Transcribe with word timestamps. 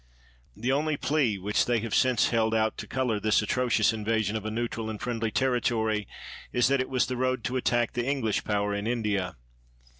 The 0.55 0.71
only 0.71 0.97
plea 0.97 1.37
which 1.37 1.65
they 1.67 1.77
have 1.81 1.93
since 1.93 2.29
held 2.29 2.55
out 2.55 2.75
to 2.79 2.87
color 2.87 3.19
this 3.19 3.43
atrocious 3.43 3.93
invasion 3.93 4.35
of 4.35 4.45
a 4.45 4.49
neutral 4.49 4.89
and 4.89 4.99
friendly 4.99 5.29
territory 5.29 6.07
is 6.51 6.69
that 6.69 6.81
it 6.81 6.89
was 6.89 7.05
the 7.05 7.15
road 7.17 7.43
12 7.43 7.43
PITT 7.43 7.43
to 7.45 7.57
attack 7.57 7.93
the 7.93 8.05
English 8.07 8.43
power 8.43 8.73
in 8.73 8.87
India. 8.87 9.35